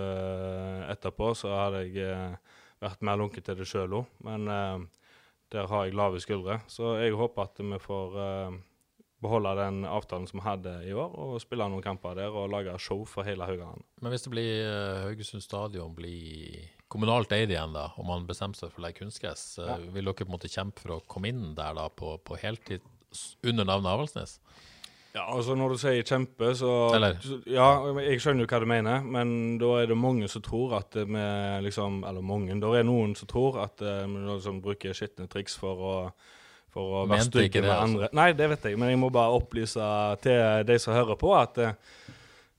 [0.91, 2.35] etterpå, så hadde jeg
[2.83, 4.11] vært mer lunken til det sjøl òg.
[4.27, 4.51] Men
[5.53, 6.59] der har jeg lave skuldre.
[6.67, 8.17] Så jeg håper at vi får
[9.23, 12.75] beholde den avtalen som vi hadde i år, og spille noen kamper der og lage
[12.83, 13.81] show for hele Haugaland.
[14.03, 18.59] Men hvis det blir eh, Haugesund stadion blir kommunalt eid igjen, da, og man bestemmer
[18.59, 19.79] seg for å legge kunstgress, eh, Ja.
[19.95, 22.81] vil dere på en måte kjempe for å komme inn der da på, på heltid
[23.43, 24.39] under navnet Avaldsnes?
[25.13, 27.19] Ja, altså Når du sier kjempe, så Eller?
[27.45, 27.67] Ja,
[28.01, 31.25] jeg skjønner jo hva du mener, men da er det mange som tror at vi
[31.67, 35.53] liksom Eller mange, da er noen som tror at eh, vi liksom bruker skitne triks
[35.61, 35.93] for å
[36.73, 37.85] for å være stygge med altså.
[37.85, 38.09] andre.
[38.17, 39.87] Nei, det vet jeg, men jeg må bare opplyse
[40.23, 41.77] til de som hører på, at eh,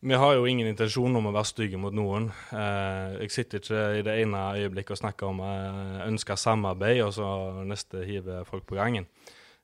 [0.04, 2.30] vi har jo ingen intensjon om å være stygge mot noen.
[2.52, 7.14] Eh, jeg sitter ikke i det ene øyeblikket og snakker om eh, ønska samarbeid, og
[7.16, 7.28] så
[7.64, 9.08] neste hiver folk på gangen.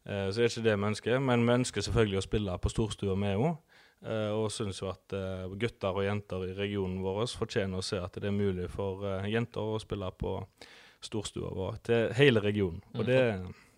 [0.08, 1.18] Eh, så det er ikke det vi ønsker.
[1.30, 3.58] Men vi ønsker selvfølgelig å spille på storstua, vi òg.
[4.00, 7.98] Eh, og syns jo at eh, gutter og jenter i regionen vår fortjener å se
[8.00, 10.38] at det er mulig for eh, jenter å spille på
[11.04, 12.80] storstua vår til hele regionen.
[12.96, 13.20] Og det,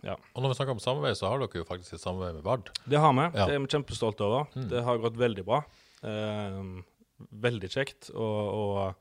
[0.02, 0.16] ja.
[0.34, 2.70] Og når vi snakker om samarbeid, så har dere jo faktisk et samarbeid med Vard.
[2.84, 3.26] det har vi.
[3.38, 3.46] Ja.
[3.46, 4.48] Det er vi kjempestolte over.
[4.56, 4.68] Mm.
[4.72, 5.62] Det har gått veldig bra.
[6.02, 6.60] Eh,
[7.46, 8.92] veldig kjekt å,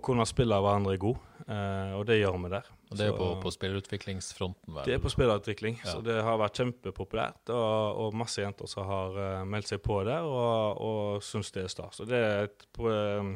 [0.00, 1.16] kunne spille hverandre god,
[1.48, 2.68] eh, og det gjør vi der.
[2.90, 4.84] Og det er så, på, på spillerutviklingsfronten, vel?
[4.86, 5.92] det er på spillerutvikling, Ja.
[5.92, 7.50] så det har vært kjempepopulært.
[7.54, 11.64] Og, og masse jenter som har eh, meldt seg på der og, og syns det
[11.66, 12.00] er stas.
[12.00, 13.34] Så det er et, eh,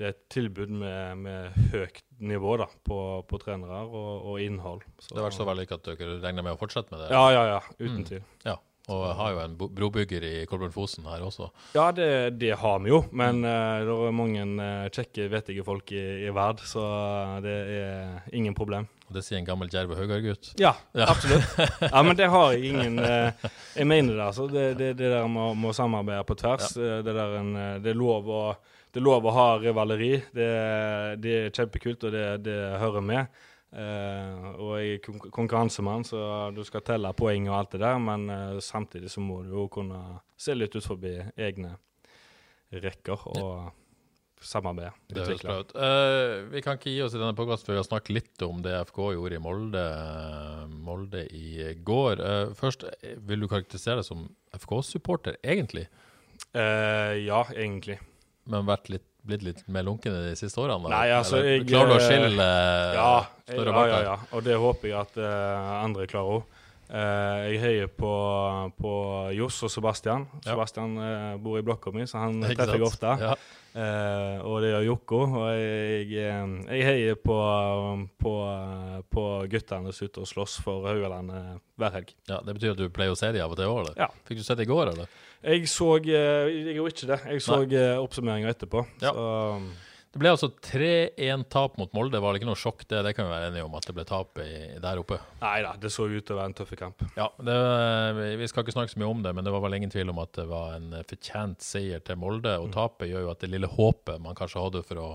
[0.00, 2.96] det er et tilbud med, med høyt nivå da, på,
[3.28, 4.80] på trenere og, og innhold.
[4.96, 7.10] Så, Det har vært så vellykket at dere regner med å fortsette med det?
[7.12, 7.60] Ja, ja, ja.
[7.76, 8.06] Uten Mm.
[8.08, 8.22] tvil.
[8.48, 8.56] Ja,
[8.90, 11.50] Og har jo en brobygger i Kolbjørn Fosen her også.
[11.76, 13.12] Ja, det, det har vi jo, Mm.
[13.20, 16.80] men eh, det er mange uh, kjekke, vettige folk i, i verd, så
[17.44, 18.88] det er ingen problem.
[19.10, 20.52] Og det sier en gammel Djerve Høgard-gutt.
[20.58, 21.06] Ja, Ja.
[21.12, 21.44] absolutt.
[21.92, 23.30] Ja, men det har jeg ingen uh,
[23.78, 24.48] Jeg mener det, altså.
[24.50, 26.72] Det, det, det der med å- samarbeide på tvers.
[26.78, 27.00] ja.
[27.04, 28.42] Det, der en, eh, det, er lov å,
[28.90, 30.12] det er lov å ha rivaleri.
[30.34, 30.50] Det,
[31.22, 33.42] det er kjempekult, og det, det hører med.
[33.70, 38.26] Eh, og jeg er konkurransemann, så du skal telle poeng og alt det der, men
[38.34, 40.00] eh, samtidig så må du jo kunne
[40.40, 41.76] se litt ut forbi egne
[42.70, 43.70] rekker og
[44.40, 44.92] samarbeide.
[45.10, 45.72] Det høres bra ut.
[45.76, 48.62] Uh, vi kan ikke gi oss i denne podkasten før vi har snakket litt om
[48.64, 49.86] det FK gjorde i Molde,
[50.86, 52.22] Molde i går.
[52.22, 55.86] Uh, først, eh, vil du karakterisere deg som FK-supporter, egentlig?
[56.56, 58.00] Uh, ja, egentlig.
[58.48, 60.88] Men vært litt, blitt litt mer lunken de siste årene?
[60.88, 60.94] da?
[60.94, 63.10] Nei, altså, jeg, Klarer du å eh, skille eh, Ja,
[63.50, 64.16] står og ja, ja, ja.
[64.32, 66.58] Og det håper jeg at uh, andre klarer òg.
[66.90, 68.10] Jeg heier på,
[68.80, 68.92] på
[69.36, 70.26] Johs og Sebastian.
[70.40, 70.52] Ja.
[70.52, 73.16] Sebastian eh, bor i blokka mi, så han treffer jeg ofte.
[73.22, 73.34] Ja.
[73.70, 75.18] Uh, og det gjør Jokko.
[75.38, 77.36] Og jeg, jeg, jeg heier på,
[78.18, 78.32] på,
[79.14, 82.10] på guttene som er ute og slåss for Haugalandet hver helg.
[82.28, 84.00] ja, Det betyr at du pleier å se de av og til òg, eller?
[84.00, 84.10] Ja.
[84.26, 85.20] Fikk du sett det i går, eller?
[85.40, 87.20] Jeg så eh, Jeg gjorde ikke det.
[87.30, 88.84] Jeg så uh, oppsummeringa etterpå.
[89.04, 89.14] Ja.
[89.14, 89.28] Så
[90.10, 92.18] Det ble altså 3-1-tap mot Molde.
[92.18, 93.02] Var det ikke noe sjokk, det?
[93.06, 94.48] Det kan vi være enige om, at det ble tap i,
[94.82, 95.20] der oppe.
[95.42, 97.04] nei da, det så ut til å være en tøff kamp.
[97.14, 97.56] Ja, det,
[98.40, 100.18] vi- skal ikke snakke så mye om det, men det var vel ingen tvil om
[100.18, 102.56] at det var en fortjent seier til Molde.
[102.58, 105.10] Og tapet gjør jo at det lille håpet man kanskje hadde for å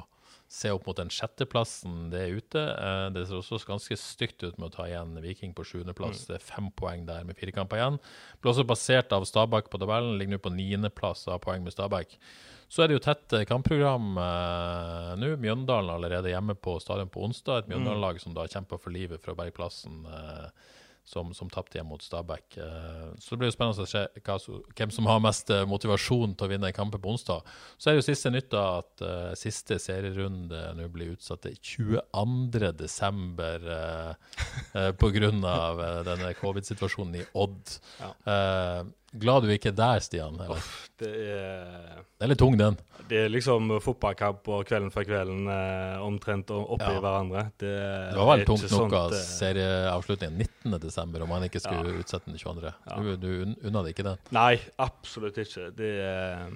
[0.47, 2.61] se opp mot den sjetteplassen, det er ute.
[2.63, 6.27] Eh, Det ser også ganske stygt ut med å ta igjen Viking på sjuendeplass.
[6.29, 7.97] Det er fem poeng der med fire kamper igjen.
[8.39, 12.15] Ble også basert av Stabæk på tabellen, ligger nå på niendeplass av poeng med Stabæk.
[12.69, 15.33] Så er det jo tett eh, kampprogram eh, nå.
[15.41, 17.65] Mjøndalen allerede hjemme på stadion på onsdag.
[17.65, 20.03] Et Mjøndalen-lag som da kjemper for livet for å berge plassen.
[20.09, 20.49] Eh,
[21.05, 22.57] som, som tapte hjemme mot Stabæk.
[22.57, 24.37] Eh, Så det blir jo spennende å se hva,
[24.75, 27.45] hvem som har mest eh, motivasjon til å vinne kampen på onsdag.
[27.77, 31.59] Så er det jo siste nytt da at eh, siste serierunde nå blir utsatt til
[31.61, 32.71] 22.
[32.79, 34.41] desember uh,
[34.73, 35.31] uh, pga.
[36.05, 37.75] Denne covid-situasjonen i Odd.
[37.95, 38.09] Ja.
[39.15, 40.35] Eh, glad du ikke er der, Stian?
[40.35, 40.67] Eller?
[40.99, 42.77] Det er Det er litt tung, den.
[43.09, 46.99] Det er liksom fotballkamp og kvelden for kvelden eh, omtrent oppi Ja.
[47.03, 47.43] hverandre.
[47.59, 47.73] Det,
[48.11, 51.21] Det var vel tungt nok av eh, serieavslutningen 19.12.
[51.21, 52.71] om man ikke skulle utsette den 22.
[52.89, 52.95] Ja.
[52.97, 54.17] Du, du unna det ikke den.
[54.31, 55.69] Nei, absolutt ikke.
[55.75, 56.55] Det, er-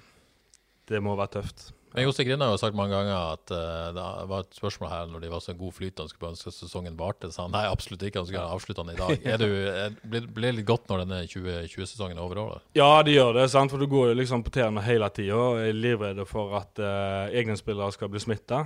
[0.89, 1.71] det må være tøft.
[1.93, 5.09] Men Jose Grinde har jo sagt mange ganger at uh, det var et spørsmål her
[5.09, 7.31] når de var så god flyt han skulle ønske sesongen varte.
[7.33, 9.27] Så han nei, absolutt ikke, han skulle avslutte den i dag.
[9.33, 12.63] Er du, er, blir, det litt godt når denne 2020-sesongen er over?
[12.77, 13.73] Ja, det gjør det, sant?
[13.73, 17.29] for du går jo liksom på tærne hele tida og er livredd for at uh,
[17.33, 18.63] egne spillere skal bli smitta,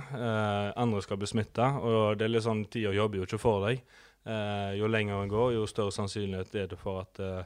[0.76, 1.74] andre skal bli smitta.
[1.84, 3.84] Og det er litt sånn, tida jobber jo ikke for deg.
[4.24, 7.42] Uh, jo lenger en går, jo større sannsynlighet er det for at eh,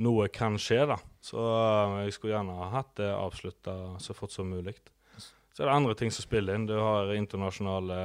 [0.00, 0.80] noe kan skje.
[0.88, 0.96] da.
[1.20, 4.76] Så eh, jeg skulle gjerne ha hatt det avslutta så fort som mulig.
[5.54, 6.66] Så er det andre ting som spiller inn.
[6.66, 7.98] Du har internasjonale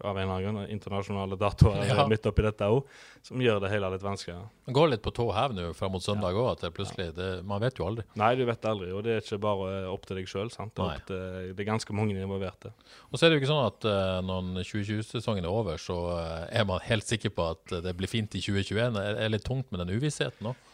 [0.00, 2.06] av en eller annen grunn, internasjonale datoer Ja.
[2.10, 2.86] midt oppi dette òg,
[3.22, 4.48] som gjør det hele litt vanskeligere.
[4.66, 7.28] Det går litt på tå hev nå fram mot søndag òg, at det plutselig det,
[7.46, 8.06] Man vet jo aldri.
[8.18, 10.50] Nei, du vet aldri, og det er ikke bare opp til deg sjøl.
[10.50, 11.20] Det,
[11.54, 12.72] det er ganske mange involverte.
[13.10, 16.60] Og så er det jo ikke sånn at uh, når 2020-sesongen er over, så eh,
[16.60, 18.96] er man helt sikker på at det blir fint i 2021.
[18.96, 20.64] Det er, er litt tungt med den uvissheten òg.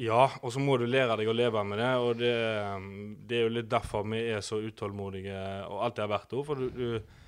[0.00, 2.34] Ja, og så må du lære deg å leve med det, og det,
[2.76, 6.44] um, det er jo litt derfor vi er så utålmodige og alltid har vært det.
[6.48, 7.18] For du, du,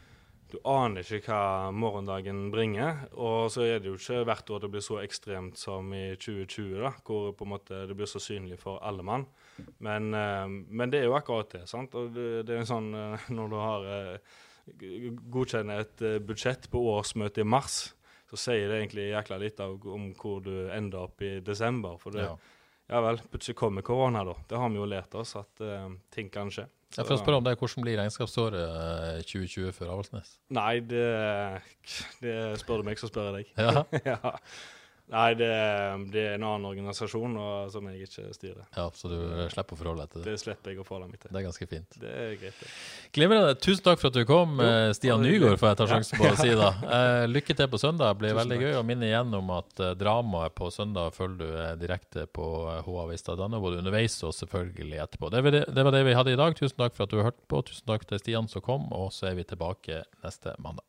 [0.53, 3.07] du aner ikke hva morgendagen bringer.
[3.17, 6.79] Og så er det jo ikke hvert år det blir så ekstremt som i 2020,
[6.85, 9.27] da, hvor på en måte det blir så synlig for alle mann.
[9.85, 11.67] Men, eh, men det er jo akkurat det.
[11.71, 11.95] sant?
[11.99, 14.39] Og det, det er jo sånn eh, når du har eh,
[15.33, 17.81] godkjenner et eh, budsjett på årsmøtet i mars,
[18.33, 21.99] så sier det egentlig jækla litt av, om hvor du ender opp i desember.
[22.01, 22.37] For det, Ja.
[22.89, 23.03] ja.
[23.05, 24.35] vel, plutselig kommer korona, da.
[24.49, 26.65] Det har vi jo lært oss, at uh, ting kan skje.
[26.97, 30.35] Jeg får spørre om det, Hvordan blir regnskapsåret eh, 2020 for Avaldsnes?
[30.53, 31.07] Nei, det,
[32.21, 33.53] det spør du meg, så spør jeg deg.
[33.57, 33.85] Ja.
[34.13, 34.35] ja.
[35.13, 35.49] Nei, det,
[36.13, 38.63] det er en annen organisasjon og, som jeg ikke styrer.
[38.79, 39.17] Ja, Så du
[39.53, 40.31] slipper å forholde deg til det.
[40.33, 41.29] Det slipper jeg å forholde meg til.
[41.35, 41.99] Det er ganske fint.
[42.01, 42.71] Det er greit, det.
[43.19, 43.51] Glimrende.
[43.61, 45.91] Tusen takk for at du kom, jo, Stian Nygård, får jeg ta Ja.
[45.99, 46.71] sjansen på å si da.
[47.03, 48.15] Eh, lykke til på søndag.
[48.15, 48.65] Det blir Tusen veldig takk.
[48.71, 48.79] gøy.
[48.81, 52.81] Og minne igjen om at eh, dramaet på søndag følger du eh, direkte på eh,
[52.89, 55.31] HA-vista.no, både underveis og selvfølgelig etterpå.
[55.33, 56.57] Det var det, det var det vi hadde i dag.
[56.57, 57.61] Tusen takk for at du hørte på.
[57.69, 60.89] Tusen takk til Stian som kom, og så er vi tilbake neste mandag.